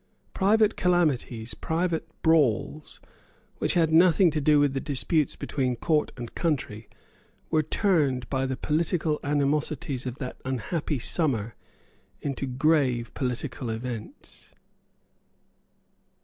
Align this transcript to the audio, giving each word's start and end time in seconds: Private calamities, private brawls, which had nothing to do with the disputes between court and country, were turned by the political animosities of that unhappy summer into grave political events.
Private 0.33 0.75
calamities, 0.75 1.53
private 1.53 2.07
brawls, 2.23 2.99
which 3.59 3.75
had 3.75 3.91
nothing 3.91 4.31
to 4.31 4.41
do 4.41 4.59
with 4.59 4.73
the 4.73 4.79
disputes 4.79 5.35
between 5.35 5.75
court 5.75 6.11
and 6.17 6.33
country, 6.33 6.89
were 7.51 7.61
turned 7.61 8.27
by 8.27 8.47
the 8.47 8.57
political 8.57 9.19
animosities 9.23 10.07
of 10.07 10.17
that 10.17 10.41
unhappy 10.43 10.97
summer 10.97 11.53
into 12.19 12.47
grave 12.47 13.13
political 13.13 13.69
events. 13.69 14.51